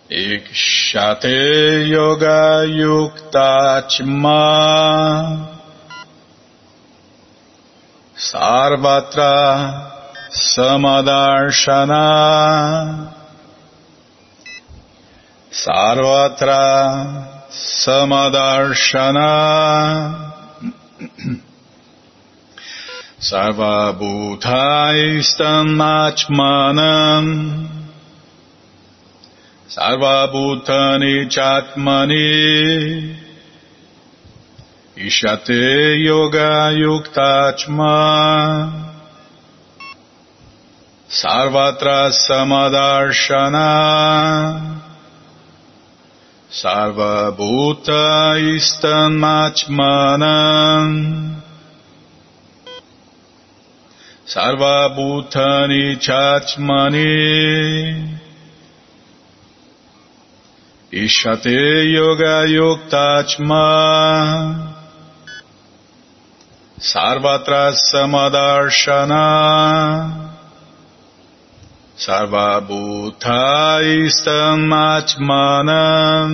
[0.09, 4.37] Ikshate Yoga Yuktachma
[8.17, 9.93] Sarvatra
[10.33, 13.13] Samadarshana
[15.51, 17.45] Sarvatra
[17.85, 19.29] Samadarshana
[23.21, 27.27] Sarvabhutaistam Achmanam
[29.69, 33.26] Sarvabhutani Chatmani
[34.97, 37.93] Ishate Yoga Yuktachma
[41.07, 43.69] Sarvatra Samadarshana.
[46.49, 50.87] Sarva Bhuta Istanmachmanam
[54.25, 58.17] Sarva Bhutani Chachmani
[60.91, 64.66] Ishate Yoga Yuktachma
[66.79, 70.37] Sarvatra Samadarshana
[71.97, 76.31] Sarvabhutaistam Atmanam.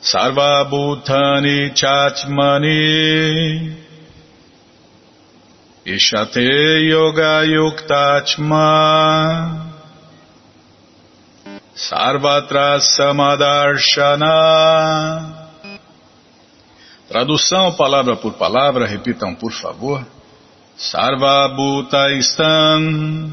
[0.00, 3.74] Sarvabhutani Chatmani.
[5.84, 8.70] Ishate Yoga Yuktachma.
[11.74, 15.43] Sarvatra Samadarshana
[17.14, 20.04] Tradução palavra por palavra, repitam por favor.
[20.76, 23.32] Sarvabhutaistan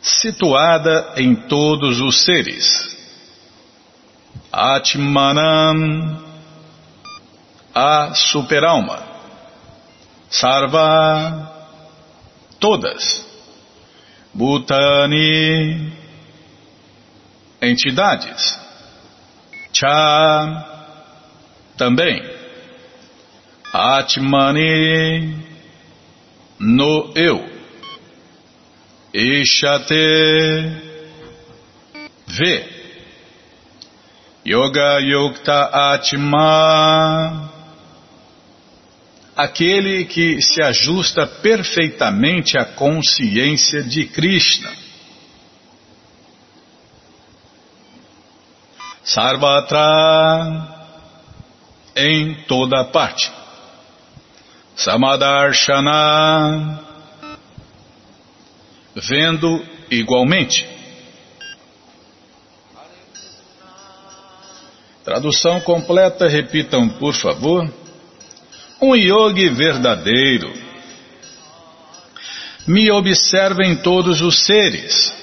[0.00, 2.96] situada em todos os seres.
[4.50, 6.18] Atmanam
[7.74, 9.02] a superalma.
[10.30, 11.52] Sarva
[12.58, 13.26] todas.
[14.32, 15.92] Bhutani
[17.60, 18.58] entidades.
[19.74, 20.75] Cha
[21.76, 22.22] também.
[23.72, 25.44] Atmani
[26.58, 27.44] no eu.
[29.12, 29.94] Ishate
[32.26, 32.76] vê.
[34.46, 37.50] Yoga Yukta Atma
[39.36, 44.72] aquele que se ajusta perfeitamente à consciência de Krishna.
[49.04, 50.75] Sarvatra
[51.96, 53.30] em toda parte.
[54.76, 56.80] Samadarshana
[58.94, 60.66] vendo igualmente.
[65.04, 67.68] Tradução completa, repitam por favor.
[68.82, 70.52] Um yogi verdadeiro
[72.66, 75.14] me observa em todos os seres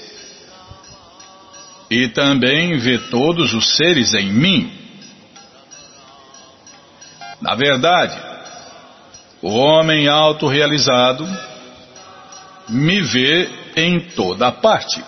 [1.90, 4.82] e também vê todos os seres em mim.
[7.44, 8.18] Na verdade,
[9.42, 11.28] o homem autorrealizado
[12.69, 15.04] me vê em toda parte.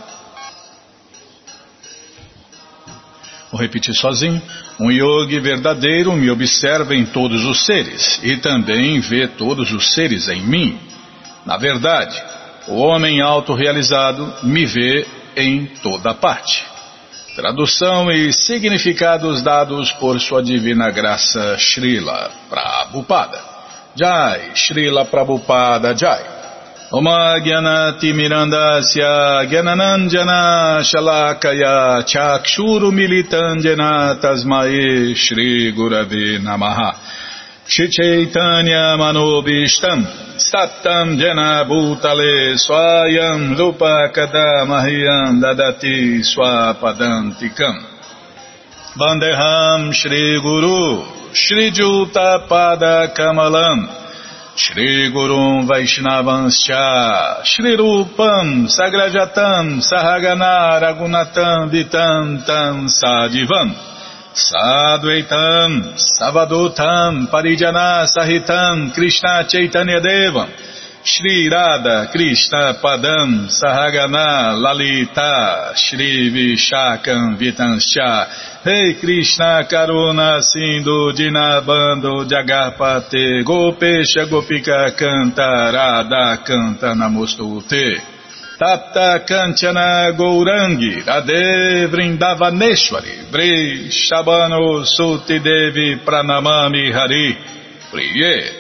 [3.50, 4.42] Vou repetir sozinho.
[4.78, 10.28] Um yogi verdadeiro me observa em todos os seres e também vê todos os seres
[10.28, 10.78] em mim.
[11.46, 12.22] Na verdade,
[12.68, 16.75] o homem autorrealizado me vê em toda parte.
[17.36, 23.42] Tradução e significados dados por sua divina graça Srila Prabhupada.
[23.94, 26.24] Jai, Srila Prabhupada Jai.
[26.94, 36.96] Oma Gyanati Mirandasya Gyananandjana Shalakaya Chakshuru Militandjana Tasmae Shri Gurave Namaha.
[37.68, 40.06] Shri Chaitanya Manobishtam
[40.38, 47.82] Satam Jena Bhutale Swayam Rupa Kadamahyam Dadati Swapadantikam
[48.96, 53.90] Vandeham Shri Guru Shri Juta Pada Kamalam
[54.56, 63.95] Shri Gurum Vaishnavanscha Shri Rupam Sagrajatam Sahagana Ragunatam Vitantam Sadivam
[64.36, 70.50] Sadvaitam, Savadutam, Parijana Sahitam, Krishna Chaitanya Devam,
[71.06, 78.28] Shri Radha, Krishna Padam, Sahagana, Lalita, Shri Vishakam Vitanscha,
[78.66, 88.15] Rei Krishna Karuna Sindhu Dinabando Jagarpate, Gopesha Gopika Canta, Radha Canta.
[88.58, 97.38] Tapta Kanchana Gourangi Radhe Vrindavaneshwari Vri Shabano Suti Devi Pranamami Hari
[97.92, 98.52] Priye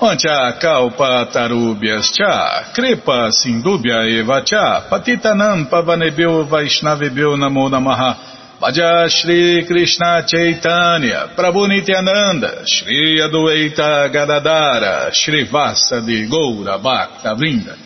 [0.00, 8.16] Ancha Kalpa Tarubhyas Cha Kripa Sindubhya Eva Cha Patitanam Pavanebhyo Vaishnavebhyo Namo Namaha
[8.58, 17.85] Bhaja Shri Krishna Chaitanya Prabhu Nityananda Shri Adueita Gadadara Shri Vasa de Goura Bhakta Vrinda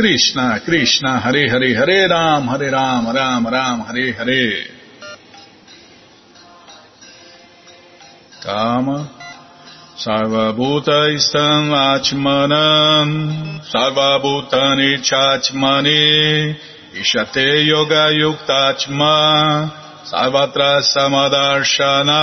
[0.00, 4.66] Krishna, Krishna, Hare Hare, Hare Ram, Hare Ram, Ram Ram, Hare Hare.
[8.42, 9.10] Calma.
[9.98, 16.56] Sarvabhutaistam Atmanam, Sarvabhutani Chatmani,
[16.94, 19.70] Ishate Yoga Yuktatma,
[20.10, 22.22] Sarvatra Samadarshana.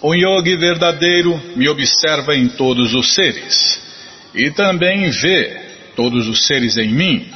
[0.00, 3.87] O yogi verdadeiro me observa em todos os seres
[4.34, 5.60] e também vê
[5.96, 7.28] todos os seres em mim.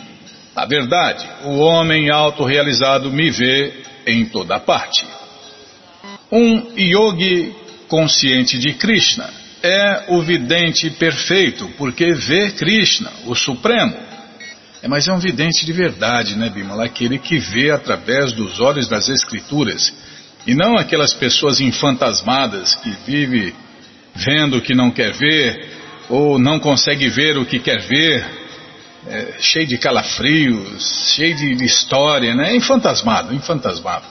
[0.54, 3.72] Na verdade, o homem autorrealizado me vê
[4.06, 5.04] em toda parte.
[6.30, 7.54] Um yogi
[7.88, 9.28] consciente de Krishna
[9.62, 13.96] é o vidente perfeito, porque vê Krishna, o Supremo.
[14.82, 16.84] É, mas é um vidente de verdade, né, Bimala?
[16.84, 19.94] Aquele que vê através dos olhos das Escrituras.
[20.44, 23.54] E não aquelas pessoas infantasmadas que vive
[24.14, 25.71] vendo o que não quer ver,
[26.12, 28.22] ou não consegue ver o que quer ver,
[29.08, 32.50] é, cheio de calafrios, cheio de, história, né?
[32.50, 34.04] É infantasmado, infantasmado.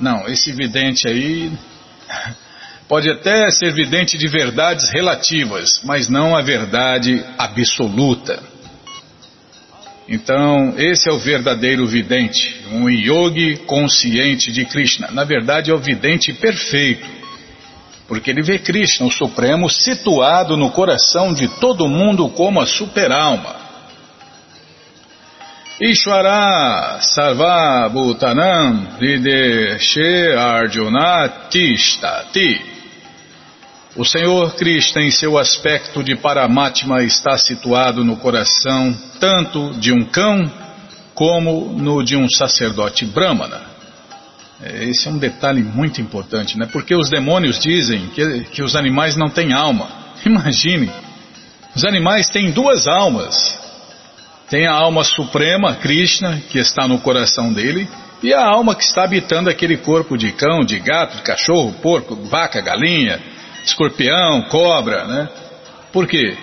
[0.00, 1.52] Não, esse vidente aí
[2.88, 8.42] pode até ser vidente de verdades relativas, mas não a verdade absoluta.
[10.08, 15.08] Então, esse é o verdadeiro vidente, um yogi consciente de Krishna.
[15.12, 17.15] Na verdade, é o vidente perfeito,
[18.08, 23.66] porque ele vê Krishna, o Supremo, situado no coração de todo mundo como a superalma.
[25.80, 32.76] Ishvara Sarva Bhutanam Hrideshe Arjuna Tishtati.
[33.94, 40.04] O Senhor Krishna, em seu aspecto de Paramatma, está situado no coração tanto de um
[40.04, 40.50] cão
[41.14, 43.75] como no de um sacerdote brahmana.
[44.62, 46.66] É, esse é um detalhe muito importante, né?
[46.70, 49.88] Porque os demônios dizem que, que os animais não têm alma.
[50.24, 50.90] Imagine,
[51.74, 53.36] os animais têm duas almas.
[54.48, 57.88] Tem a alma suprema, Krishna, que está no coração dele,
[58.22, 62.14] e a alma que está habitando aquele corpo de cão, de gato, de cachorro, porco,
[62.14, 63.20] vaca, galinha,
[63.64, 65.28] escorpião, cobra, né?
[65.92, 66.36] Por quê?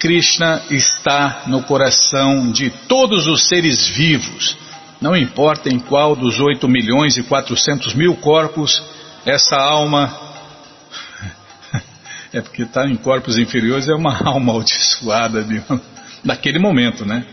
[0.00, 4.56] Krishna está no coração de todos os seres vivos.
[5.02, 8.80] Não importa em qual dos 8 milhões e 400 mil corpos
[9.26, 10.16] essa alma.
[12.34, 15.62] É porque está em corpos inferiores, é uma alma amaldiçoada de,
[16.24, 17.26] daquele momento, né?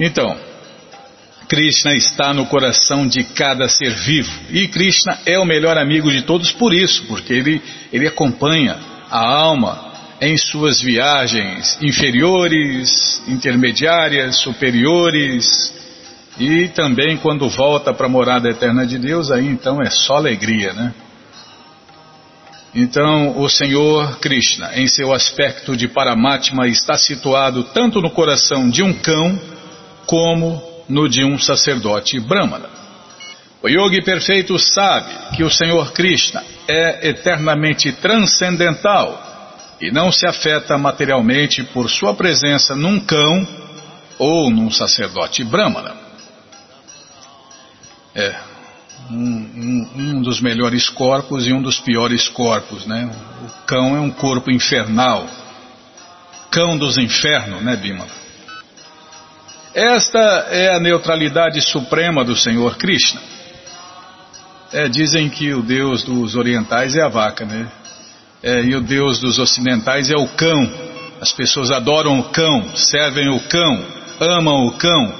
[0.00, 0.34] Então,
[1.46, 4.32] Krishna está no coração de cada ser vivo.
[4.48, 7.60] E Krishna é o melhor amigo de todos por isso, porque ele,
[7.92, 8.78] ele acompanha
[9.10, 9.92] a alma
[10.22, 15.81] em suas viagens inferiores, intermediárias, superiores.
[16.42, 20.72] E também quando volta para a morada eterna de Deus, aí então é só alegria,
[20.72, 20.92] né?
[22.74, 28.82] Então, o Senhor Krishna, em seu aspecto de Paramatma, está situado tanto no coração de
[28.82, 29.38] um cão
[30.04, 32.68] como no de um sacerdote brahmana.
[33.62, 39.22] O yogi perfeito sabe que o Senhor Krishna é eternamente transcendental
[39.80, 43.46] e não se afeta materialmente por sua presença num cão
[44.18, 46.01] ou num sacerdote brahmana.
[48.14, 48.52] É
[49.10, 53.10] um, um, um, dos melhores corpos e um dos piores corpos, né?
[53.42, 55.26] O cão é um corpo infernal,
[56.50, 58.22] cão dos infernos, né, Bimala?
[59.74, 60.18] Esta
[60.50, 63.20] é a neutralidade suprema do Senhor Krishna.
[64.70, 67.68] É, dizem que o Deus dos orientais é a vaca, né?
[68.42, 70.70] É, e o Deus dos ocidentais é o cão.
[71.20, 73.84] As pessoas adoram o cão, servem o cão,
[74.20, 75.14] amam o cão.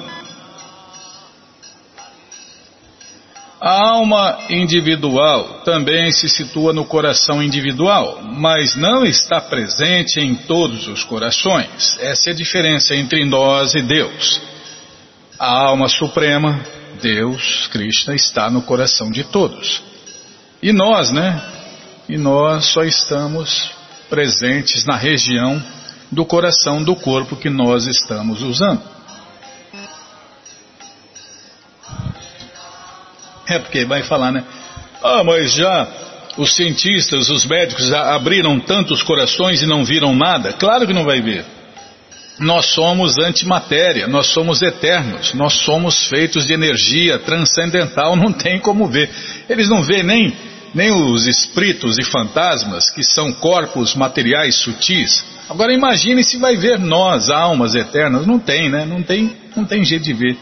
[3.63, 10.89] A alma individual também se situa no coração individual, mas não está presente em todos
[10.89, 11.97] os corações.
[12.01, 14.41] Essa é a diferença entre nós e Deus.
[15.39, 16.59] A alma suprema,
[17.01, 19.81] Deus, Krishna, está no coração de todos.
[20.61, 21.41] E nós, né?
[22.09, 23.71] E nós só estamos
[24.09, 25.63] presentes na região
[26.11, 28.92] do coração do corpo que nós estamos usando.
[33.47, 34.43] É porque vai falar, né?
[35.01, 35.87] Ah, mas já
[36.37, 40.53] os cientistas, os médicos abriram tantos corações e não viram nada?
[40.53, 41.45] Claro que não vai ver.
[42.39, 48.87] Nós somos antimatéria, nós somos eternos, nós somos feitos de energia transcendental, não tem como
[48.87, 49.09] ver.
[49.47, 50.33] Eles não vê nem,
[50.73, 55.23] nem os espíritos e fantasmas, que são corpos materiais sutis.
[55.47, 58.25] Agora imagine se vai ver nós, almas eternas.
[58.25, 58.85] Não tem, né?
[58.85, 60.37] Não tem, não tem jeito de ver.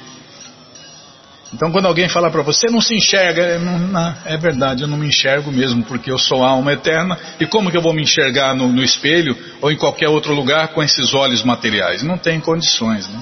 [1.54, 4.98] Então, quando alguém fala para você, não se enxerga, não, não, é verdade, eu não
[4.98, 8.56] me enxergo mesmo, porque eu sou alma eterna, e como que eu vou me enxergar
[8.56, 12.04] no, no espelho ou em qualquer outro lugar com esses olhos materiais?
[12.04, 13.22] Não tem condições, né?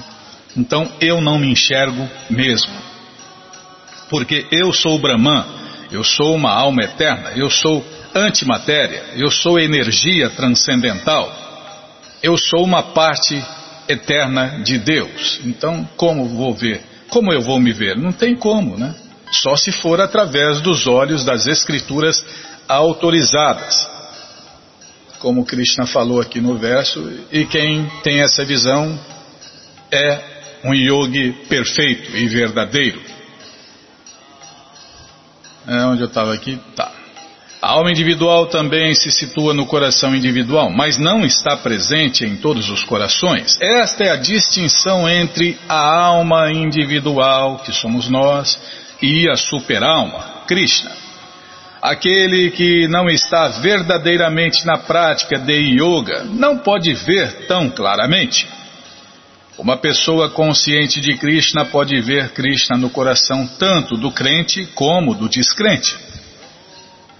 [0.56, 2.72] Então, eu não me enxergo mesmo,
[4.08, 5.44] porque eu sou Brahman,
[5.90, 7.84] eu sou uma alma eterna, eu sou
[8.14, 11.32] antimatéria, eu sou energia transcendental,
[12.22, 13.42] eu sou uma parte
[13.88, 15.40] eterna de Deus.
[15.44, 16.89] Então, como vou ver?
[17.10, 17.96] Como eu vou me ver?
[17.96, 18.94] Não tem como, né?
[19.32, 22.24] Só se for através dos olhos das escrituras
[22.68, 23.88] autorizadas.
[25.18, 27.00] Como Krishna falou aqui no verso,
[27.30, 28.98] e quem tem essa visão
[29.92, 30.18] é
[30.64, 33.00] um yogi perfeito e verdadeiro.
[35.66, 36.58] É onde eu estava aqui?
[36.74, 36.99] Tá.
[37.62, 42.70] A alma individual também se situa no coração individual, mas não está presente em todos
[42.70, 43.58] os corações.
[43.60, 48.58] Esta é a distinção entre a alma individual, que somos nós,
[49.02, 50.90] e a superalma, Krishna.
[51.82, 58.48] Aquele que não está verdadeiramente na prática de yoga não pode ver tão claramente.
[59.58, 65.28] Uma pessoa consciente de Krishna pode ver Krishna no coração tanto do crente como do
[65.28, 66.09] descrente.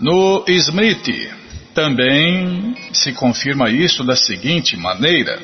[0.00, 1.30] No Smriti
[1.75, 5.38] também se confirma isso da seguinte maneira: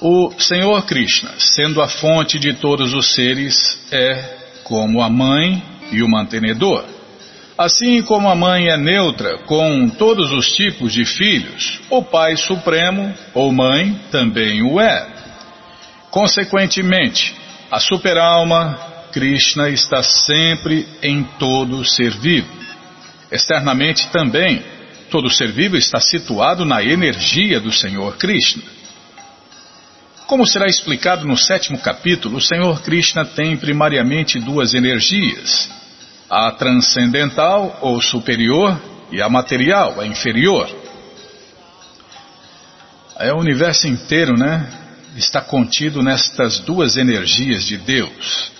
[0.00, 5.62] O Senhor Krishna, sendo a fonte de todos os seres, é como a mãe
[5.92, 6.84] e o mantenedor.
[7.56, 13.12] Assim como a mãe é neutra com todos os tipos de filhos, o Pai Supremo,
[13.34, 15.06] ou Mãe, também o é.
[16.10, 17.34] Consequentemente,
[17.70, 22.48] a superalma Krishna está sempre em todo ser vivo.
[23.30, 24.62] Externamente também,
[25.10, 28.62] todo ser vivo está situado na energia do Senhor Krishna.
[30.26, 35.70] Como será explicado no sétimo capítulo, o Senhor Krishna tem primariamente duas energias:
[36.28, 38.78] a transcendental ou superior
[39.10, 40.68] e a material, a inferior.
[43.18, 44.70] É o universo inteiro, né?
[45.16, 48.57] Está contido nestas duas energias de Deus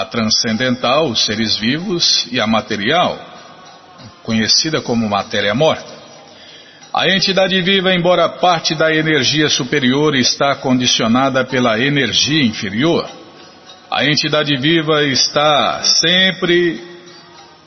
[0.00, 3.18] a transcendental, os seres vivos, e a material,
[4.22, 5.96] conhecida como matéria morta.
[6.92, 13.08] A entidade viva, embora parte da energia superior, está condicionada pela energia inferior.
[13.90, 16.82] A entidade viva está sempre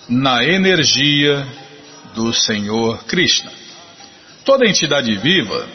[0.08, 1.46] na energia
[2.14, 3.52] do Senhor Krishna.
[4.46, 5.68] Toda entidade viva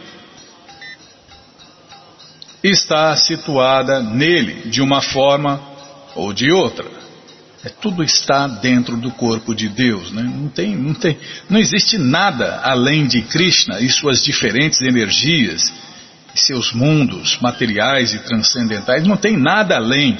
[2.63, 5.74] está situada nele de uma forma
[6.15, 6.87] ou de outra.
[7.65, 10.23] É, tudo está dentro do corpo de Deus, né?
[10.23, 11.17] não, tem, não, tem,
[11.49, 15.73] não existe nada além de Krishna e suas diferentes energias,
[16.35, 20.19] seus mundos materiais e transcendentais, não tem nada além.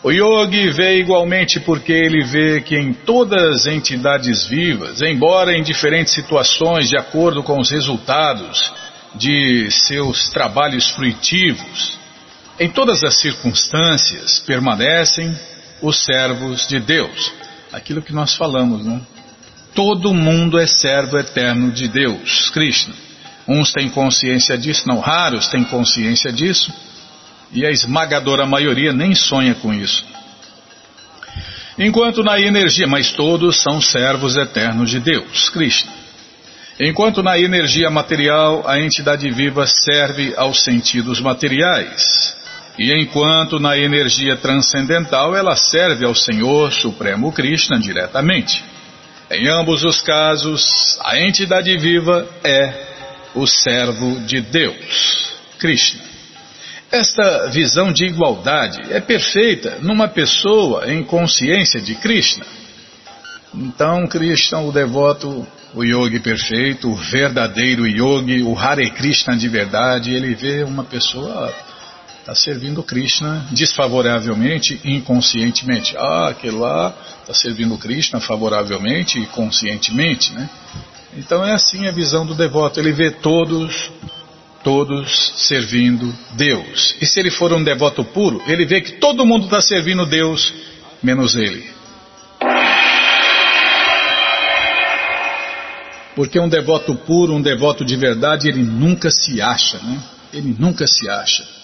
[0.00, 5.62] O yogi vê igualmente porque ele vê que em todas as entidades vivas, embora em
[5.62, 8.72] diferentes situações, de acordo com os resultados
[9.16, 11.97] de seus trabalhos fruitivos,
[12.58, 15.36] em todas as circunstâncias permanecem
[15.80, 17.32] os servos de Deus.
[17.72, 19.04] Aquilo que nós falamos, não?
[19.74, 22.94] Todo mundo é servo eterno de Deus, Krishna.
[23.46, 26.72] Uns têm consciência disso, não raros têm consciência disso,
[27.52, 30.04] e a esmagadora maioria nem sonha com isso.
[31.78, 35.92] Enquanto na energia, mas todos são servos eternos de Deus, Krishna.
[36.80, 42.36] Enquanto na energia material a entidade viva serve aos sentidos materiais,
[42.78, 48.62] e enquanto na energia transcendental ela serve ao Senhor Supremo Krishna diretamente.
[49.30, 52.72] Em ambos os casos, a entidade viva é
[53.34, 56.02] o servo de Deus, Krishna.
[56.90, 62.46] Esta visão de igualdade é perfeita numa pessoa em consciência de Krishna.
[63.54, 70.14] Então, Krishna, o devoto, o yogi perfeito, o verdadeiro yogi, o Hare Krishna de verdade,
[70.14, 71.52] ele vê uma pessoa
[72.28, 75.96] está servindo Krishna desfavoravelmente, inconscientemente.
[75.96, 80.50] Ah, aquele lá está servindo Krishna favoravelmente e conscientemente, né?
[81.16, 82.78] Então é assim a visão do devoto.
[82.78, 83.90] Ele vê todos,
[84.62, 86.94] todos servindo Deus.
[87.00, 90.52] E se ele for um devoto puro, ele vê que todo mundo está servindo Deus,
[91.02, 91.64] menos ele.
[96.14, 99.98] Porque um devoto puro, um devoto de verdade, ele nunca se acha, né?
[100.30, 101.57] Ele nunca se acha.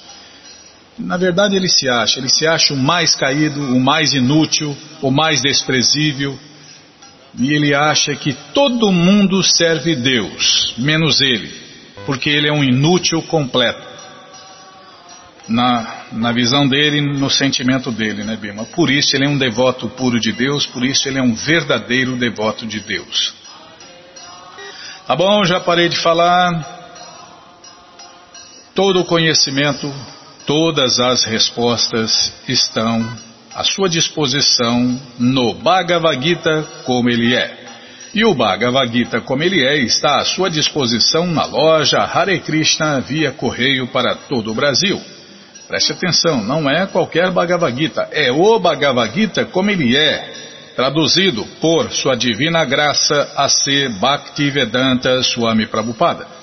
[0.99, 5.11] Na verdade, ele se acha, ele se acha o mais caído, o mais inútil, o
[5.11, 6.39] mais desprezível,
[7.37, 11.53] e ele acha que todo mundo serve Deus, menos ele,
[12.07, 13.95] porque ele é um inútil completo.
[15.47, 18.65] Na, na visão dele, no sentimento dele, né, Bima?
[18.65, 22.17] Por isso ele é um devoto puro de Deus, por isso ele é um verdadeiro
[22.17, 23.35] devoto de Deus.
[25.07, 26.73] Tá bom, já parei de falar.
[28.75, 29.93] Todo o conhecimento
[30.47, 33.03] Todas as respostas estão
[33.55, 37.65] à sua disposição no Bhagavad Gita como ele é.
[38.15, 43.01] E o Bhagavad Gita como ele é está à sua disposição na loja Hare Krishna
[43.01, 45.01] via correio para todo o Brasil.
[45.67, 50.31] Preste atenção, não é qualquer Bhagavad Gita, é o Bhagavad Gita como ele é,
[50.77, 53.89] traduzido por Sua Divina Graça A.C.
[53.89, 56.34] Bhaktivedanta Swami Prabhupada.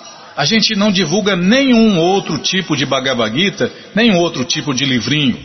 [0.42, 5.38] A gente não divulga nenhum outro tipo de Bhagavad Gita, nenhum outro tipo de livrinho.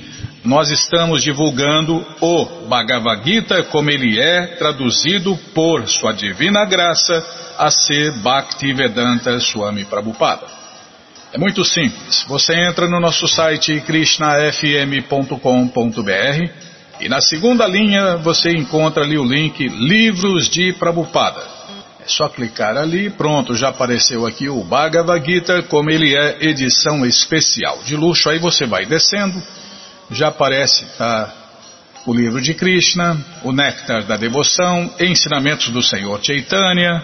[0.42, 7.22] Nós estamos divulgando o Bhagavad Gita como ele é, traduzido por Sua Divina Graça
[7.58, 8.10] A.C.
[8.22, 10.46] Bhaktivedanta Swami Prabhupada.
[11.30, 12.24] É muito simples.
[12.26, 16.50] Você entra no nosso site krishnafm.com.br
[17.00, 21.55] e na segunda linha você encontra ali o link Livros de Prabhupada.
[22.06, 27.04] É só clicar ali, pronto, já apareceu aqui o Bhagavad Gita, como ele é edição
[27.04, 28.30] especial de luxo.
[28.30, 29.42] Aí você vai descendo,
[30.12, 31.34] já aparece tá,
[32.06, 37.02] o livro de Krishna, o Néctar da Devoção, Ensinamentos do Senhor Chaitanya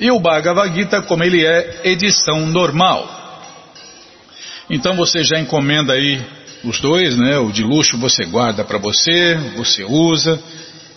[0.00, 3.08] e o Bhagavad Gita, como ele é edição normal.
[4.68, 6.20] Então você já encomenda aí
[6.64, 7.38] os dois, né?
[7.38, 10.42] O de luxo você guarda para você, você usa.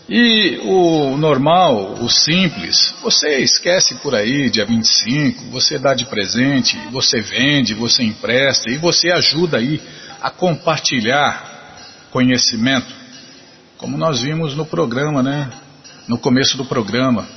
[0.07, 6.77] E o normal, o simples, você esquece por aí, dia 25, você dá de presente,
[6.91, 9.81] você vende, você empresta e você ajuda aí
[10.21, 11.55] a compartilhar
[12.11, 12.93] conhecimento,
[13.77, 15.49] como nós vimos no programa, né?
[16.07, 17.27] No começo do programa.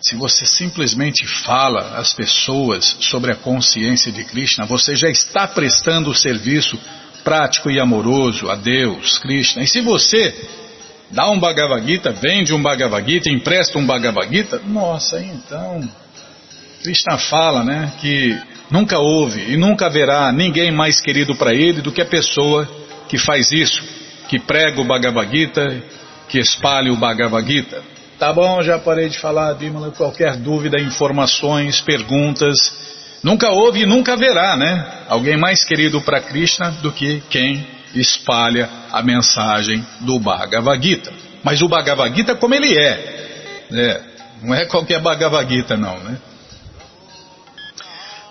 [0.00, 6.10] Se você simplesmente fala às pessoas sobre a consciência de Krishna, você já está prestando
[6.10, 6.78] o serviço
[7.22, 9.62] prático e amoroso a Deus, Krishna.
[9.62, 10.34] E se você
[11.10, 15.88] dá um Bhagavad Gita, vende um Bhagavad Gita, empresta um Bhagavad Gita, nossa, então.
[16.82, 18.38] Krishna fala, né, que
[18.70, 22.68] nunca houve e nunca haverá ninguém mais querido para ele do que a pessoa
[23.08, 23.82] que faz isso,
[24.28, 25.82] que prega o Bhagavad Gita,
[26.28, 27.82] que espalha o Bhagavad Gita.
[28.18, 29.90] Tá bom, já parei de falar, Bímola.
[29.92, 32.72] Qualquer dúvida, informações, perguntas.
[33.22, 34.86] Nunca houve e nunca haverá, né?
[35.08, 41.12] Alguém mais querido para Krishna do que quem espalha a mensagem do Bhagavad Gita.
[41.42, 43.66] Mas o Bhagavad Gita como ele é.
[43.72, 44.00] é
[44.42, 46.18] não é qualquer Bhagavad Gita, não, né?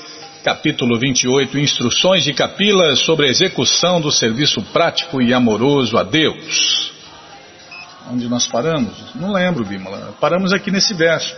[0.43, 6.91] capítulo 28, instruções de Kapila sobre a execução do serviço prático e amoroso a Deus.
[8.11, 8.93] Onde nós paramos?
[9.15, 10.15] Não lembro, Bimala.
[10.19, 11.35] Paramos aqui nesse verso.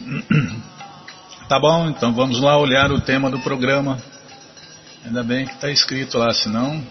[1.48, 3.98] Tá bom, então vamos lá olhar o tema do programa.
[5.06, 6.84] Ainda bem que está escrito lá, senão.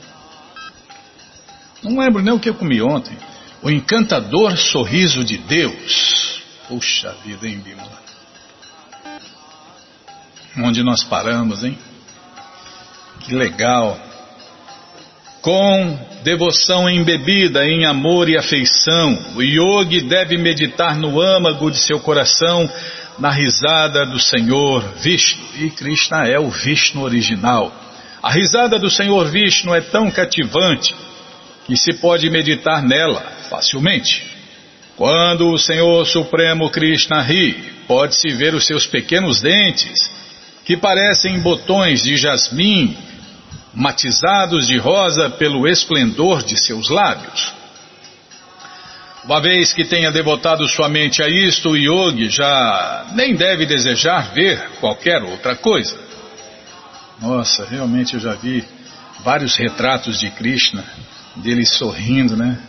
[1.84, 3.18] Não lembro nem o que eu comi ontem.
[3.62, 6.42] O encantador sorriso de Deus.
[6.70, 8.00] Puxa vida, hein, Bímola?
[10.60, 11.78] Onde nós paramos, hein?
[13.20, 14.00] Que legal.
[15.42, 22.00] Com devoção embebida em amor e afeição, o yogi deve meditar no âmago de seu
[22.00, 22.68] coração,
[23.20, 25.44] na risada do Senhor Vishnu.
[25.56, 27.85] E Krishna é o Vishnu original.
[28.26, 30.96] A risada do Senhor Vishnu é tão cativante
[31.68, 34.26] que se pode meditar nela facilmente.
[34.96, 37.54] Quando o Senhor Supremo Krishna ri,
[37.88, 39.94] pode-se ver os seus pequenos dentes,
[40.66, 42.98] que parecem botões de jasmim,
[43.76, 47.54] matizados de rosa pelo esplendor de seus lábios.
[49.24, 54.34] Uma vez que tenha devotado sua mente a isto, o yogi já nem deve desejar
[54.34, 56.05] ver qualquer outra coisa.
[57.22, 58.64] Nossa, realmente eu já vi
[59.24, 60.84] vários retratos de Krishna,
[61.38, 62.60] dele sorrindo, né?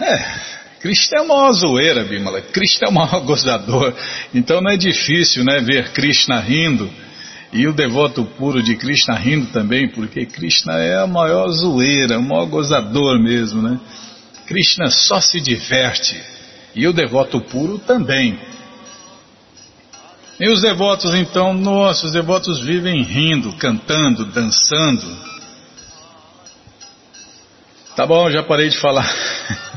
[0.00, 0.24] É,
[0.80, 2.40] Krishna é uma zoeira, Bimala.
[2.40, 3.94] Krishna é maior gozador.
[4.34, 6.90] Então não é difícil, né, ver Krishna rindo
[7.52, 12.22] e o devoto puro de Krishna rindo também, porque Krishna é a maior zoeira, o
[12.22, 13.78] maior gozador mesmo, né?
[14.46, 16.20] Krishna só se diverte
[16.74, 18.38] e o devoto puro também.
[20.42, 25.06] E os devotos então, nossa, os devotos vivem rindo, cantando, dançando.
[27.94, 29.08] Tá bom, já parei de falar.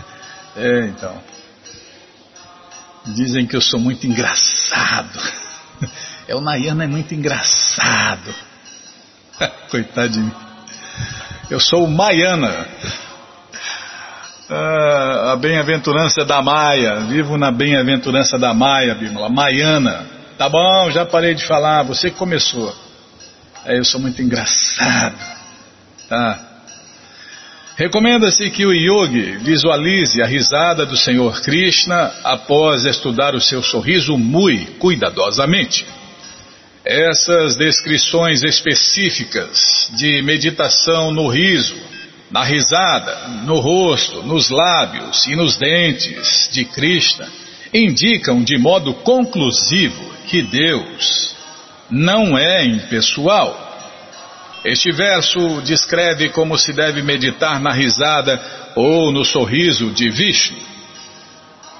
[0.58, 1.21] É, então.
[3.08, 5.19] Dizem que eu sou muito engraçado.
[6.28, 8.34] É, o Nayana é muito engraçado.
[9.69, 10.32] Coitado de mim.
[11.51, 12.67] Eu sou o Maiana.
[14.49, 17.01] Ah, a bem-aventurança da Maia.
[17.01, 19.30] Vivo na bem-aventurança da Maia, Bímola.
[19.30, 20.15] Maiana.
[20.37, 21.83] Tá bom, já parei de falar.
[21.83, 22.75] Você que começou.
[23.65, 25.15] É, eu sou muito engraçado.
[26.09, 26.39] Tá.
[27.77, 34.17] Recomenda-se que o yogi visualize a risada do Senhor Krishna após estudar o seu sorriso
[34.17, 35.85] muito cuidadosamente.
[36.85, 41.75] Essas descrições específicas de meditação no riso,
[42.29, 47.27] na risada, no rosto, nos lábios e nos dentes de Krishna
[47.73, 51.35] indicam de modo conclusivo que Deus
[51.89, 53.65] não é impessoal
[54.65, 58.41] este verso descreve como se deve meditar na risada
[58.75, 60.57] ou no sorriso de Vishnu.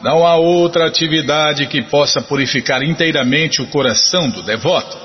[0.04, 4.96] Não há outra atividade que possa purificar inteiramente o coração do devoto.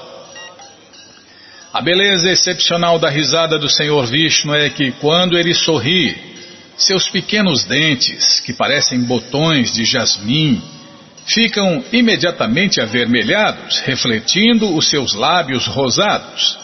[1.73, 6.15] A beleza excepcional da risada do Senhor Vishnu é que, quando ele sorri,
[6.77, 10.61] seus pequenos dentes, que parecem botões de jasmim,
[11.27, 16.59] ficam imediatamente avermelhados, refletindo os seus lábios rosados.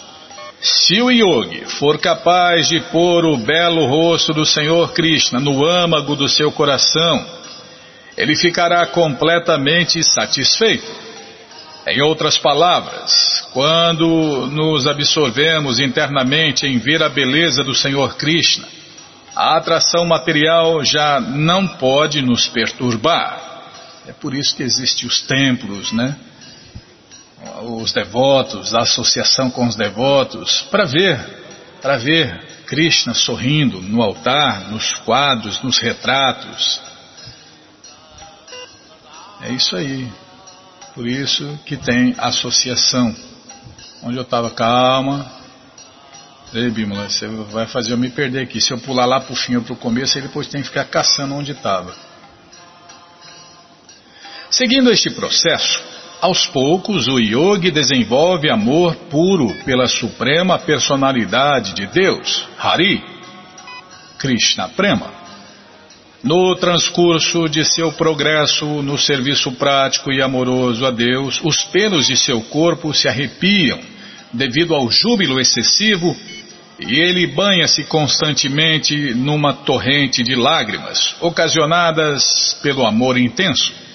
[0.61, 6.17] Se o yogi for capaz de pôr o belo rosto do Senhor Krishna no âmago
[6.17, 7.25] do seu coração,
[8.17, 11.07] ele ficará completamente satisfeito.
[11.87, 18.67] Em outras palavras, quando nos absorvemos internamente em ver a beleza do Senhor Krishna,
[19.37, 23.46] a atração material já não pode nos perturbar.
[24.07, 26.17] É por isso que existem os templos, né?
[27.63, 31.19] os devotos, a associação com os devotos, para ver,
[31.81, 36.81] para ver Krishna sorrindo no altar, nos quadros, nos retratos.
[39.43, 40.11] É isso aí.
[40.95, 43.15] Por isso que tem associação.
[44.03, 45.31] Onde eu estava, calma.
[46.55, 48.61] Ei, Bímola, você vai fazer eu me perder aqui.
[48.61, 50.69] Se eu pular lá para o fim ou para o começo, ele depois tem que
[50.69, 51.95] ficar caçando onde estava.
[54.51, 55.83] Seguindo este processo,
[56.21, 63.03] aos poucos, o yogi desenvolve amor puro pela suprema personalidade de Deus, Hari,
[64.19, 65.13] Krishna Prema.
[66.23, 72.17] No transcurso de seu progresso no serviço prático e amoroso a Deus, os pelos de
[72.17, 73.79] seu corpo se arrepiam
[74.33, 76.17] devido ao júbilo excessivo
[76.79, 83.86] e ele banha-se constantemente numa torrente de lágrimas, ocasionadas pelo amor intenso.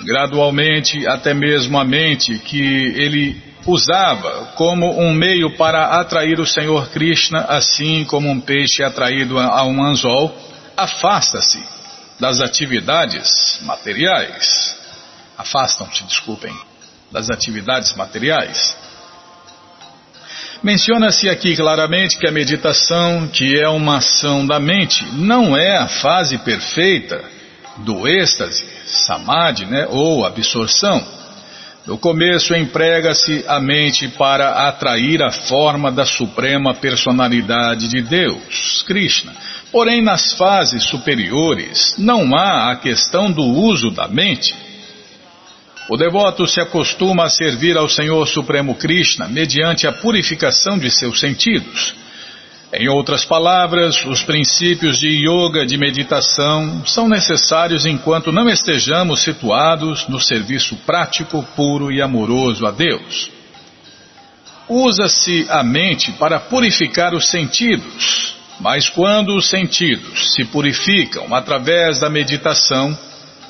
[0.00, 6.88] Gradualmente, até mesmo a mente que ele usava como um meio para atrair o Senhor
[6.90, 10.34] Krishna, assim como um peixe atraído a um anzol,
[10.76, 11.62] afasta-se
[12.18, 14.76] das atividades materiais.
[15.36, 16.54] Afastam-se, desculpem,
[17.12, 18.76] das atividades materiais.
[20.62, 25.86] Menciona-se aqui claramente que a meditação, que é uma ação da mente, não é a
[25.86, 27.37] fase perfeita
[27.78, 31.18] do êxtase samadhi, né, ou absorção.
[31.86, 39.32] No começo emprega-se a mente para atrair a forma da suprema personalidade de Deus, Krishna.
[39.72, 44.54] Porém, nas fases superiores não há a questão do uso da mente.
[45.88, 51.18] O devoto se acostuma a servir ao Senhor Supremo Krishna mediante a purificação de seus
[51.18, 51.94] sentidos
[52.72, 60.06] em outras palavras, os princípios de yoga, de meditação, são necessários enquanto não estejamos situados
[60.06, 63.30] no serviço prático, puro e amoroso a Deus.
[64.68, 72.10] Usa-se a mente para purificar os sentidos, Mas quando os sentidos se purificam através da
[72.10, 72.96] meditação,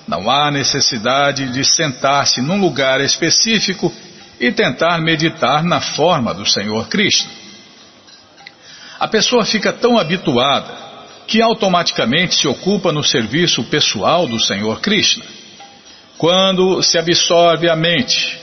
[0.07, 3.93] não há necessidade de sentar-se num lugar específico
[4.39, 7.38] e tentar meditar na forma do Senhor Krishna.
[8.99, 10.75] A pessoa fica tão habituada
[11.27, 15.25] que automaticamente se ocupa no serviço pessoal do Senhor Krishna.
[16.17, 18.39] Quando se absorve a mente,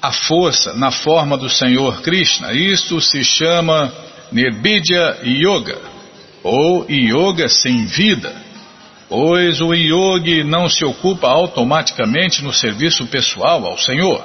[0.00, 3.92] a força na forma do Senhor Krishna, isto se chama
[4.32, 5.78] Nirbidya Yoga,
[6.42, 8.34] ou Yoga sem vida,
[9.08, 14.22] pois o yogi não se ocupa automaticamente no serviço pessoal ao Senhor.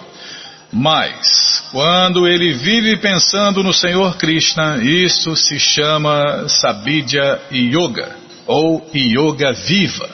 [0.74, 8.16] Mas, quando ele vive pensando no Senhor Krishna, isso se chama Sabidya Yoga,
[8.48, 10.10] ou Yoga Viva.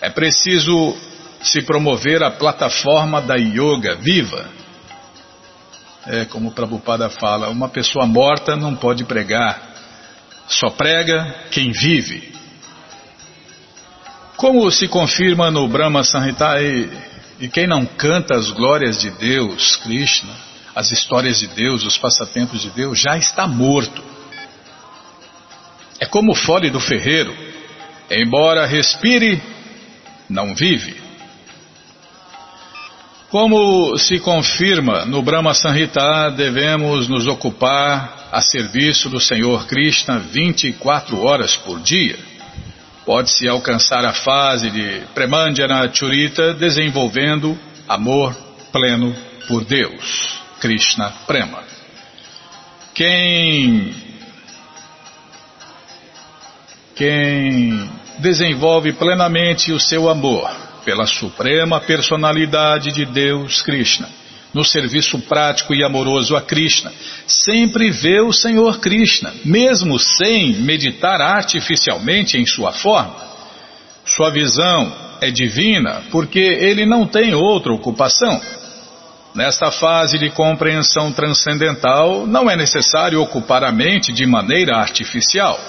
[0.00, 0.96] É preciso
[1.42, 4.56] se promover a plataforma da Yoga Viva
[6.06, 9.60] é como o Prabhupada fala, uma pessoa morta não pode pregar,
[10.46, 12.32] só prega quem vive.
[14.36, 16.54] Como se confirma no Brahma Samhita,
[17.38, 20.34] e, quem não canta as glórias de Deus, Krishna,
[20.74, 24.02] as histórias de Deus, os passatempos de Deus, já está morto.
[26.00, 27.34] É como o fole do ferreiro,
[28.10, 29.42] embora respire,
[30.28, 31.06] não vive.
[33.28, 41.20] Como se confirma no Brahma Sanhita, devemos nos ocupar a serviço do Senhor Krishna 24
[41.22, 42.35] horas por dia.
[43.06, 47.56] Pode-se alcançar a fase de Premandjana Churita desenvolvendo
[47.88, 48.36] amor
[48.72, 49.14] pleno
[49.46, 51.62] por Deus, Krishna Prema.
[52.92, 53.94] Quem
[56.96, 57.88] quem
[58.18, 60.50] desenvolve plenamente o seu amor
[60.84, 64.08] pela suprema personalidade de Deus Krishna,
[64.52, 66.92] no serviço prático e amoroso a Krishna,
[67.26, 73.14] sempre vê o Senhor Krishna, mesmo sem meditar artificialmente em sua forma.
[74.04, 78.40] Sua visão é divina porque ele não tem outra ocupação.
[79.34, 85.60] Nesta fase de compreensão transcendental, não é necessário ocupar a mente de maneira artificial.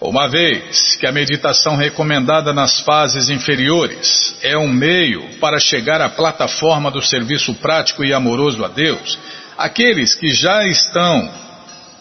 [0.00, 6.08] Uma vez que a meditação recomendada nas fases inferiores é um meio para chegar à
[6.08, 9.18] plataforma do serviço prático e amoroso a Deus,
[9.58, 11.30] aqueles que já estão,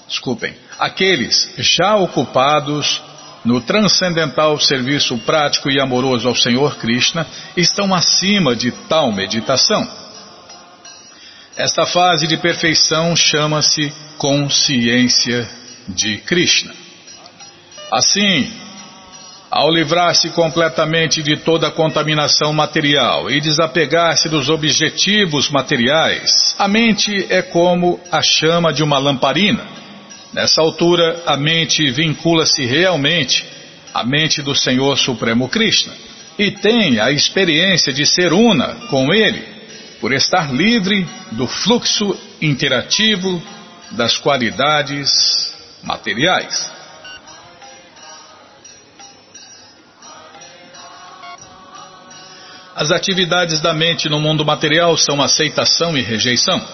[0.08, 3.02] desculpem, aqueles já ocupados
[3.44, 9.86] no transcendental serviço prático e amoroso ao Senhor Krishna estão acima de tal meditação.
[11.58, 15.46] Esta fase de perfeição chama-se consciência
[15.90, 16.89] de Krishna.
[17.92, 18.52] Assim,
[19.50, 27.26] ao livrar-se completamente de toda a contaminação material e desapegar-se dos objetivos materiais, a mente
[27.30, 29.66] é como a chama de uma lamparina.
[30.32, 33.44] Nessa altura, a mente vincula-se realmente
[33.92, 35.94] à mente do Senhor Supremo Krishna
[36.38, 39.44] e tem a experiência de ser una com Ele,
[40.00, 43.42] por estar livre do fluxo interativo
[43.92, 46.69] das qualidades materiais.
[52.80, 56.66] As atividades da mente no mundo material são aceitação e rejeição.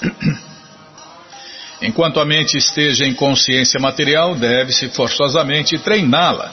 [1.82, 6.50] Enquanto a mente esteja em consciência material, deve-se forçosamente treiná-la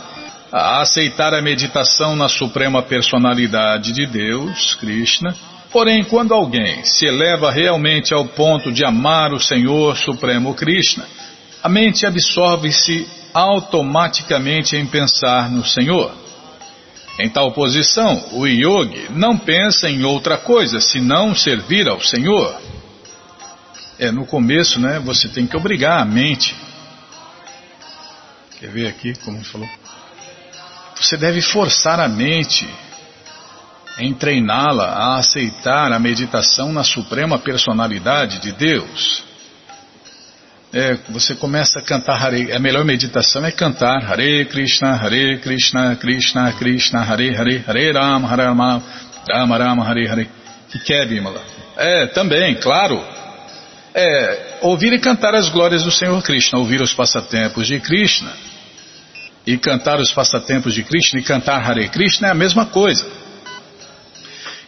[0.51, 5.33] a aceitar a meditação na suprema personalidade de Deus, Krishna.
[5.71, 11.05] Porém, quando alguém se eleva realmente ao ponto de amar o Senhor Supremo Krishna,
[11.63, 16.11] a mente absorve-se automaticamente em pensar no Senhor.
[17.19, 22.57] Em tal posição, o yogi não pensa em outra coisa senão servir ao Senhor.
[23.99, 26.55] É, no começo, né, você tem que obrigar a mente.
[28.57, 29.67] Quer ver aqui como falou?
[30.95, 32.65] Você deve forçar a mente
[33.97, 39.28] em treiná-la a aceitar a meditação na suprema personalidade de Deus.
[40.71, 45.95] É, você começa a cantar Hare, a melhor meditação é cantar Hare Krishna, Hare Krishna,
[45.95, 48.83] Krishna Krishna, Hare Hare, Hare Rama, Hare Rama,
[49.27, 50.29] Rama Rama, Hare Hare.
[50.69, 51.41] Que quer, Bimala?
[51.75, 53.03] É, também, claro.
[53.95, 58.31] É, ouvir e cantar as glórias do Senhor Krishna, ouvir os passatempos de Krishna
[59.47, 63.07] e cantar os passatempos de Krishna e cantar Hare Krishna é a mesma coisa.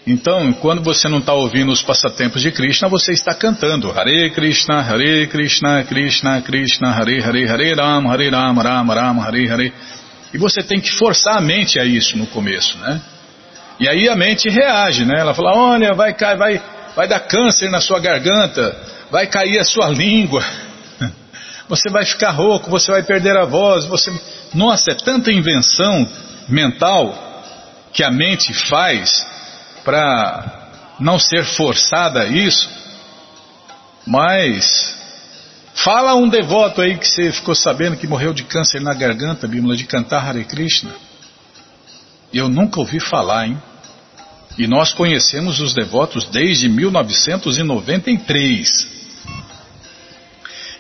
[0.06, 4.82] Então, quando você não está ouvindo os passatempos de Krishna, você está cantando Hare Krishna,
[4.82, 9.74] Hare Krishna, Krishna Krishna, Hare Hare, Hare Ram, Hare Ram, Ram Ram, Hare Hare.
[10.34, 13.00] E você tem que forçar a mente a isso no começo, né?
[13.80, 15.20] E aí a mente reage, né?
[15.20, 16.62] Ela fala, olha, vai cair, vai,
[16.96, 18.76] vai dar câncer na sua garganta,
[19.12, 20.44] vai cair a sua língua,
[21.70, 24.12] você vai ficar rouco, você vai perder a voz, você.
[24.54, 26.10] Nossa, é tanta invenção
[26.50, 27.14] mental
[27.94, 29.31] que a mente faz
[29.84, 30.70] para
[31.00, 32.70] não ser forçada isso.
[34.06, 34.96] Mas
[35.74, 39.76] fala um devoto aí que você ficou sabendo que morreu de câncer na garganta, Bíblia,
[39.76, 40.92] de cantar Hare Krishna.
[42.34, 43.60] Eu nunca ouvi falar, hein?
[44.58, 49.02] E nós conhecemos os devotos desde 1993.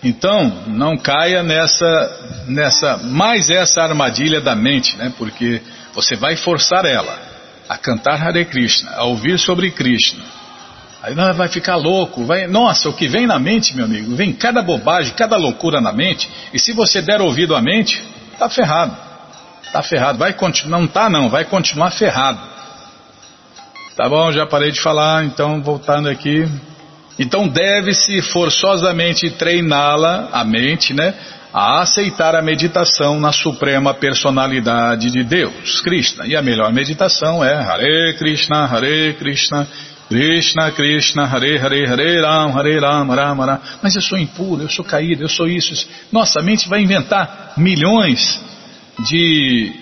[0.04, 5.14] Então, não caia nessa, nessa, mais essa armadilha da mente, né?
[5.18, 5.62] Porque
[5.94, 7.31] você vai forçar ela
[7.72, 10.22] a cantar Hare Krishna, a ouvir sobre Krishna.
[11.02, 14.34] Aí ela vai ficar louco, vai, nossa, o que vem na mente, meu amigo, vem
[14.34, 18.04] cada bobagem, cada loucura na mente, e se você der ouvido à mente,
[18.38, 18.94] tá ferrado.
[19.72, 22.42] Tá ferrado, vai continuar, não tá não, vai continuar ferrado.
[23.96, 26.46] Tá bom, já parei de falar, então voltando aqui.
[27.18, 31.14] Então deve-se forçosamente treiná-la, a mente, né?
[31.54, 36.26] A aceitar a meditação na suprema personalidade de Deus, Krishna.
[36.26, 39.68] E a melhor meditação é Hare Krishna, Hare Krishna,
[40.08, 43.60] Krishna Krishna, Hare Hare, Hare Ram, Hare Ram, Ram Ram.
[43.84, 45.90] Mas eu sou impuro, eu sou caído, eu sou isso.
[46.10, 48.40] Nossa, a mente vai inventar milhões
[49.00, 49.74] de,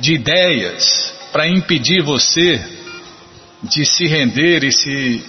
[0.00, 2.62] de ideias para impedir você
[3.62, 5.24] de se render e se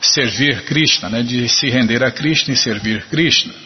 [0.00, 1.22] servir Krishna, né?
[1.22, 3.65] de se render a Krishna e servir Krishna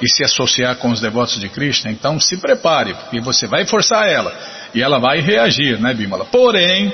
[0.00, 1.90] e se associar com os devotos de Krishna.
[1.90, 4.32] Então se prepare, porque você vai forçar ela
[4.74, 6.24] e ela vai reagir, né, Bimala?
[6.26, 6.92] Porém,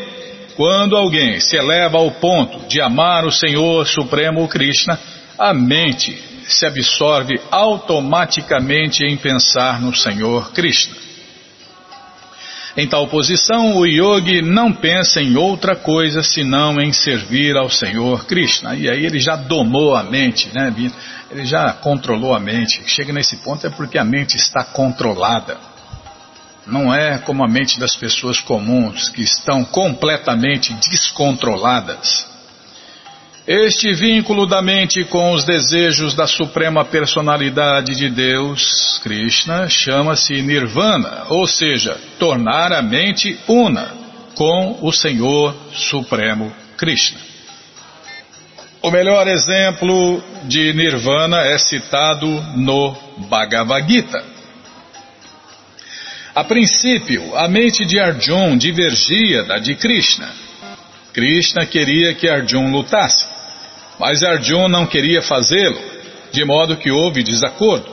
[0.54, 4.98] quando alguém se eleva ao ponto de amar o Senhor Supremo Krishna,
[5.38, 10.94] a mente se absorve automaticamente em pensar no Senhor Krishna.
[12.74, 18.24] Em tal posição, o yogi não pensa em outra coisa senão em servir ao Senhor
[18.24, 18.74] Krishna.
[18.74, 20.74] E aí ele já domou a mente, né?
[21.30, 22.82] Ele já controlou a mente.
[22.86, 25.58] Chega nesse ponto é porque a mente está controlada.
[26.66, 32.31] Não é como a mente das pessoas comuns que estão completamente descontroladas.
[33.46, 41.24] Este vínculo da mente com os desejos da suprema personalidade de Deus, Krishna, chama-se nirvana,
[41.28, 43.92] ou seja, tornar a mente una
[44.36, 47.18] com o Senhor Supremo Krishna.
[48.80, 52.96] O melhor exemplo de nirvana é citado no
[53.28, 54.24] Bhagavad Gita.
[56.32, 60.41] A princípio, a mente de Arjun divergia da de Krishna.
[61.12, 63.24] Krishna queria que Arjun lutasse.
[63.98, 65.78] Mas Arjun não queria fazê-lo,
[66.32, 67.92] de modo que houve desacordo.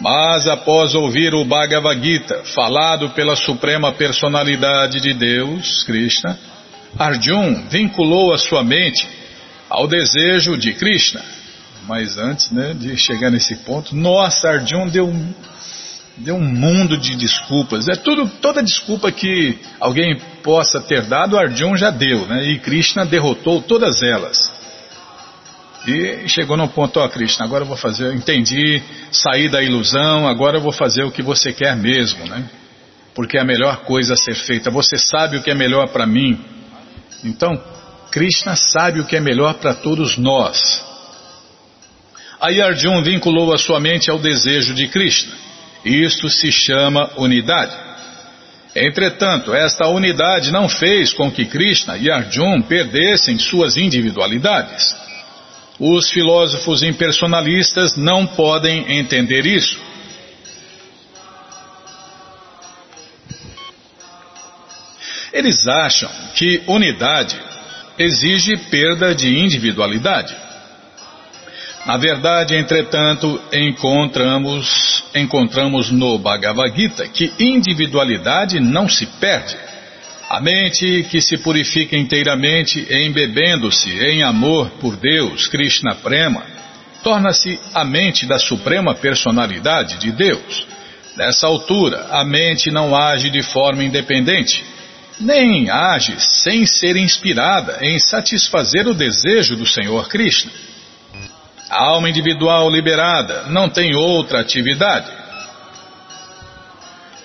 [0.00, 6.38] Mas após ouvir o Bhagavad Gita, falado pela Suprema Personalidade de Deus, Krishna,
[6.98, 9.06] Arjun vinculou a sua mente
[9.68, 11.22] ao desejo de Krishna.
[11.86, 15.34] Mas antes né, de chegar nesse ponto, nossa, Arjun deu um,
[16.16, 17.88] deu um mundo de desculpas.
[17.88, 22.44] É tudo, toda desculpa que alguém possa ter dado, Arjun já deu, né?
[22.44, 24.52] E Krishna derrotou todas elas.
[25.86, 29.62] E chegou no ponto, ó oh, Krishna, agora eu vou fazer, eu entendi, saí da
[29.62, 32.48] ilusão, agora eu vou fazer o que você quer mesmo, né?
[33.14, 34.70] Porque é a melhor coisa a ser feita.
[34.70, 36.40] Você sabe o que é melhor para mim.
[37.22, 37.52] Então,
[38.10, 40.82] Krishna sabe o que é melhor para todos nós.
[42.40, 45.34] Aí Arjun vinculou a sua mente ao desejo de Krishna.
[45.84, 47.76] Isto se chama unidade.
[48.74, 54.96] Entretanto, esta unidade não fez com que Krishna e Arjun perdessem suas individualidades.
[55.78, 59.78] Os filósofos impersonalistas não podem entender isso.
[65.32, 67.36] Eles acham que unidade
[67.98, 70.34] exige perda de individualidade.
[71.86, 79.56] Na verdade, entretanto, encontramos, encontramos no Bhagavad Gita que individualidade não se perde.
[80.30, 86.42] A mente que se purifica inteiramente embebendo-se em amor por Deus, Krishna Prema,
[87.02, 90.66] torna-se a mente da suprema personalidade de Deus.
[91.14, 94.64] Nessa altura, a mente não age de forma independente,
[95.20, 100.50] nem age sem ser inspirada em satisfazer o desejo do Senhor Krishna.
[101.70, 105.24] A alma individual liberada não tem outra atividade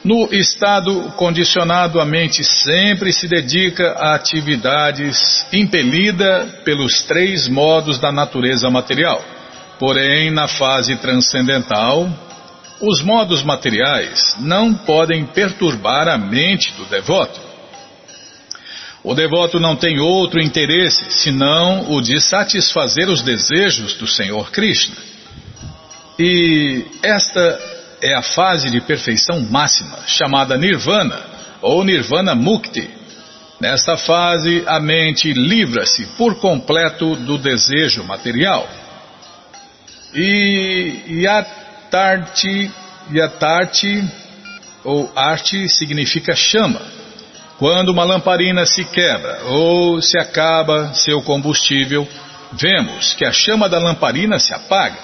[0.03, 8.11] no estado condicionado, a mente sempre se dedica a atividades impelida pelos três modos da
[8.11, 9.21] natureza material.
[9.77, 12.09] Porém, na fase transcendental,
[12.79, 17.48] os modos materiais não podem perturbar a mente do devoto.
[19.03, 24.97] O devoto não tem outro interesse senão o de satisfazer os desejos do Senhor Krishna.
[26.17, 27.59] E esta
[28.01, 31.17] é a fase de perfeição máxima, chamada Nirvana
[31.61, 32.89] ou Nirvana Mukti.
[33.59, 38.67] Nesta fase, a mente livra-se por completo do desejo material.
[40.13, 42.71] E Yatarti,
[43.13, 44.03] Yatarti
[44.83, 46.98] ou arte significa chama.
[47.59, 52.07] Quando uma lamparina se quebra ou se acaba seu combustível,
[52.53, 54.97] vemos que a chama da lamparina se apaga.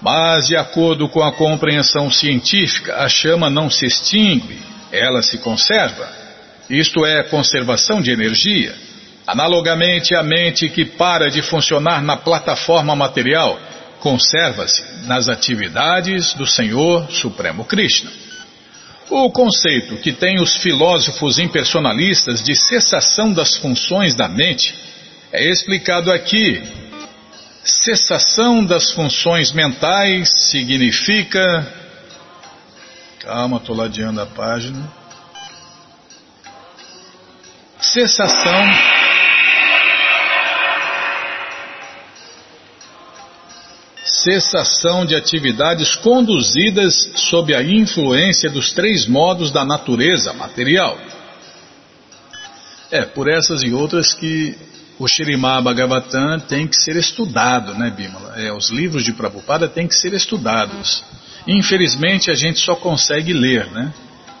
[0.00, 4.58] Mas, de acordo com a compreensão científica, a chama não se extingue,
[4.90, 6.08] ela se conserva.
[6.68, 8.74] Isto é conservação de energia.
[9.26, 13.60] Analogamente, a mente que para de funcionar na plataforma material
[14.00, 18.21] conserva-se nas atividades do Senhor Supremo Krishna.
[19.14, 24.74] O conceito que tem os filósofos impersonalistas de cessação das funções da mente
[25.30, 26.62] é explicado aqui
[27.64, 31.40] Cessação das funções mentais significa.
[33.20, 34.90] Calma, estou ladeando a página.
[37.80, 39.01] Cessação.
[44.22, 50.96] Cessação de atividades conduzidas sob a influência dos três modos da natureza material.
[52.88, 54.56] É, por essas e outras que
[54.96, 58.34] o Shirimá Bhagavatam tem que ser estudado, né, Bimala?
[58.36, 61.02] É, os livros de Prabhupada têm que ser estudados.
[61.44, 63.92] Infelizmente a gente só consegue ler, né?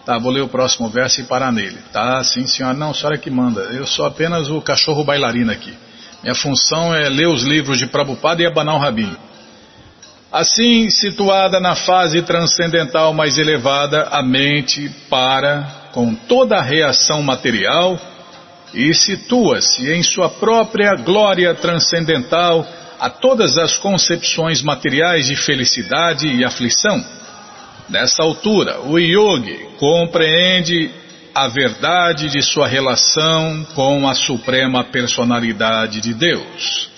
[0.06, 1.78] Tá, vou ler o próximo verso e parar nele.
[1.92, 3.62] Tá, sim senhora, não, senhora que manda.
[3.62, 5.74] Eu sou apenas o cachorro bailarino aqui.
[6.22, 9.31] Minha função é ler os livros de Prabhupada e abanar o rabinho.
[10.32, 18.00] Assim, situada na fase transcendental mais elevada, a mente para com toda a reação material
[18.72, 22.66] e situa-se em sua própria glória transcendental
[22.98, 27.04] a todas as concepções materiais de felicidade e aflição.
[27.90, 30.90] Nessa altura, o yogi compreende
[31.34, 36.91] a verdade de sua relação com a suprema personalidade de Deus.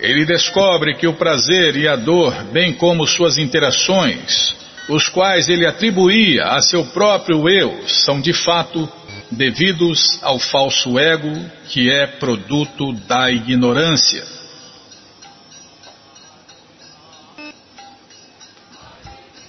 [0.00, 4.54] Ele descobre que o prazer e a dor, bem como suas interações,
[4.88, 8.88] os quais ele atribuía a seu próprio eu, são de fato
[9.30, 11.30] devidos ao falso ego
[11.68, 14.24] que é produto da ignorância.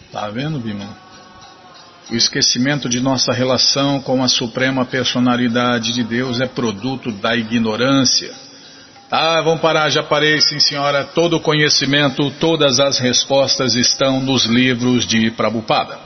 [0.06, 0.98] Está vendo, Bima?
[2.12, 8.51] O esquecimento de nossa relação com a suprema personalidade de Deus é produto da ignorância.
[9.14, 11.04] Ah, vamos parar, já parei, sim senhora.
[11.04, 16.00] Todo o conhecimento, todas as respostas estão nos livros de Prabhupada.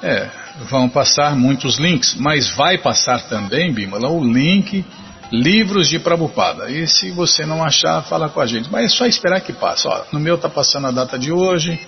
[0.04, 0.30] É,
[0.70, 4.84] vão passar muitos links, mas vai passar também, Bimala, o link
[5.32, 6.70] livros de Prabupada.
[6.70, 8.70] E se você não achar, fala com a gente.
[8.70, 9.88] Mas é só esperar que passe.
[9.88, 11.80] Ó, no meu está passando a data de hoje.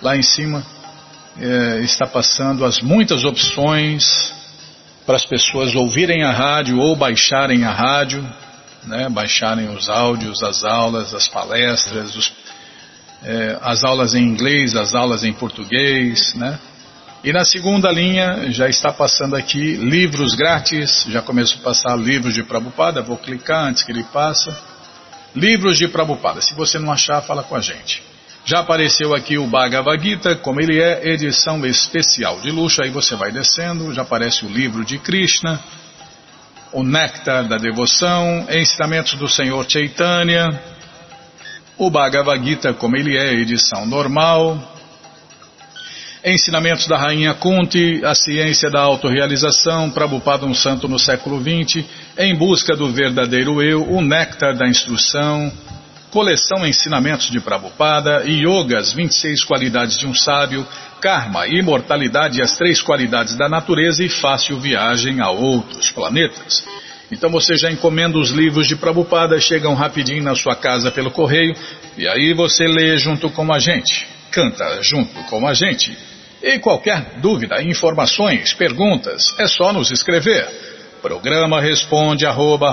[0.00, 0.64] Lá em cima
[1.38, 4.04] é, está passando as muitas opções
[5.04, 8.24] para as pessoas ouvirem a rádio ou baixarem a rádio,
[8.84, 12.32] né, baixarem os áudios, as aulas, as palestras, os,
[13.22, 16.58] é, as aulas em inglês, as aulas em português, né?
[17.24, 22.34] E na segunda linha, já está passando aqui livros grátis, já começou a passar livros
[22.34, 24.52] de Prabhupada, vou clicar antes que ele passe.
[25.32, 28.02] Livros de Prabhupada, se você não achar, fala com a gente.
[28.44, 33.14] Já apareceu aqui o Bhagavad Gita, como ele é, edição especial de luxo, aí você
[33.14, 35.60] vai descendo, já aparece o livro de Krishna,
[36.72, 40.48] o Néctar da Devoção, Ensinamentos do Senhor Chaitanya,
[41.76, 44.70] o Bhagavad Gita, como ele é, edição normal,
[46.24, 51.84] Ensinamentos da Rainha Kunti, A Ciência da Autorealização, Prabhupada um Santo no século XX,
[52.16, 55.52] Em Busca do Verdadeiro Eu, O Néctar da Instrução,
[56.12, 60.66] Coleção Ensinamentos de Prabhupada, Yoga, as 26 Qualidades de um Sábio,
[61.00, 66.62] Karma, Imortalidade e as Três Qualidades da Natureza e Fácil Viagem a Outros Planetas.
[67.10, 71.54] Então você já encomenda os livros de Prabhupada, chegam rapidinho na sua casa pelo correio,
[71.96, 75.96] e aí você lê junto com a gente, canta junto com a gente.
[76.42, 80.46] E qualquer dúvida, informações, perguntas, é só nos escrever.
[81.00, 82.70] Programa responde arroba,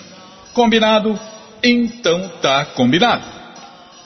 [0.53, 1.19] Combinado?
[1.63, 3.23] Então tá combinado.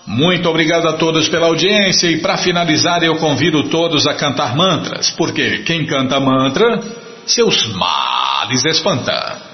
[0.06, 5.10] Muito obrigado a todos pela audiência e para finalizar eu convido todos a cantar mantras,
[5.12, 6.82] porque quem canta mantra,
[7.26, 9.54] seus males espanta.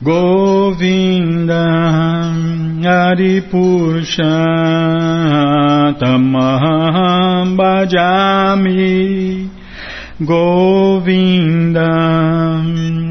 [0.00, 1.64] Govinda
[3.10, 4.22] Aripusha
[5.94, 9.48] Tamaham Bhajami
[10.20, 11.88] Govinda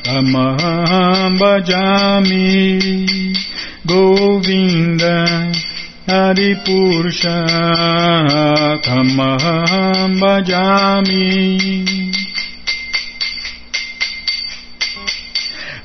[0.03, 2.47] Tamaham Bhajami
[3.85, 5.51] Govindam
[6.07, 7.37] Maripusha
[8.85, 11.95] Tamaham Bhajami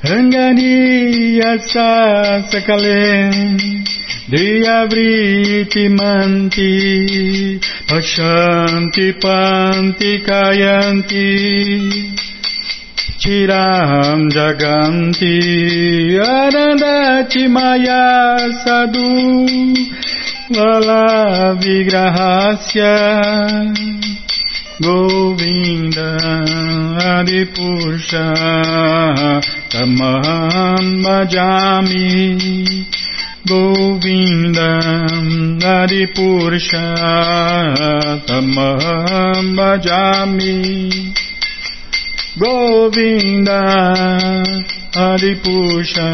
[0.03, 3.29] Angania sasakale
[4.31, 11.29] Diabriti manti Pashanti panti kayanti
[13.21, 15.37] tiram jaganti
[16.17, 19.45] Arandati maya sadu
[20.49, 22.97] Lala vigrahasya
[24.79, 26.17] Govinda
[27.19, 28.33] Adipusha
[29.69, 32.87] Tamaham Bhajami
[33.45, 34.79] Govinda
[35.59, 36.85] Adipusha
[38.25, 41.13] Tamaham Bhajami
[42.39, 43.61] Govinda
[44.95, 46.09] Adipusha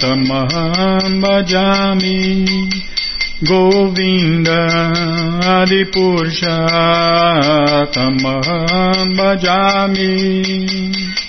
[0.00, 2.18] Tamaham Bhajami
[2.58, 2.97] Govinda,
[3.42, 4.66] Govinda
[5.62, 6.58] Adipurja
[7.94, 11.27] Tamam Bajami.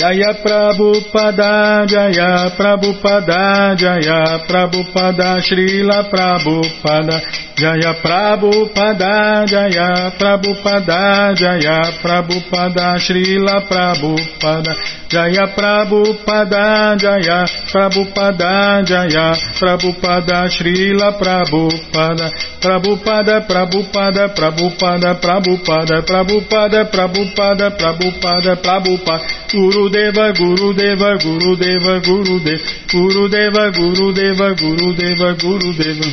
[0.00, 7.20] Jaya Prabhupada, Jaya Prabhupada, Jaya Prabhupada, Srila Prabhupada,
[7.52, 14.72] Jaya Prabhupada, Jaya Prabhupada, Jaya Prabhupada, Srila Prabhupada,
[15.12, 28.56] Jaya Prabhupada, Jaya Prabhupada, Jaya Prabhupada, Srila Prabhupada, Prabhupada, Prabhupada, Prabhupada, Prabhupada, Prabhupada, Prabhupada, Prabhupada,
[28.64, 36.06] Prabhupada, Gurudeva, Gurudeva, Gurudeva, Gurudeva, Gurudeva, Gurudeva, Gurudeva, Gurudeva.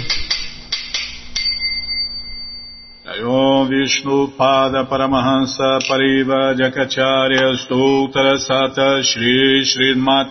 [3.24, 10.28] Om Vishnu Pada Paramahansa Pariva Jakacharya Stoutra Sata Shri Srimat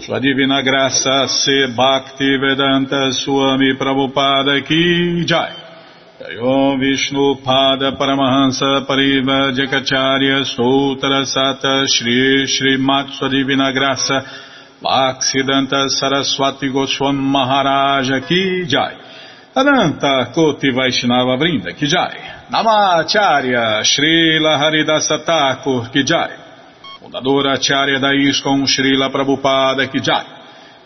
[0.00, 5.65] Sua Divina Graça Se Bhakti Vedanta Swami Prabhupada Ki Jai
[6.34, 14.24] Om Vishnu Pada Paramahansa Pariva Jakacharya Stoutra Sata Shri Srimat Sua Divina Graça
[14.82, 18.96] Bhaksidanta Saraswati Goswam Maharaja Ki Jai
[19.54, 22.50] Ananta Koti Vaishnava Brinda Kijai.
[22.50, 26.32] Namacharya Srila Haridasa Thakur Kijai.
[27.00, 29.86] Fundadora Acharya da ISKCON Srila Prabhupada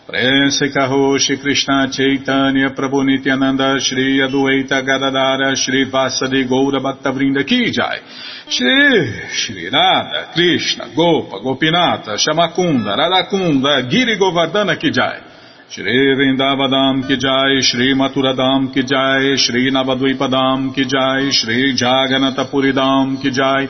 [0.05, 7.99] Prense Karoshi Krishna Chaitanya Prabhunityananda Shri Adueta Gadadara Shri Vasa, Vasadi Goura ki jai.
[8.47, 15.21] Shri Shri Nada, Krishna Gopa Gopinata Shamakunda Radakunda Giri Govardhana Kijai
[15.69, 21.31] Shri Rindavadam, Ki jai, Shri Maturadam Kijai Shri navaduipadam, ki jai.
[21.31, 23.69] Shri jaganatapuridam, ki jai.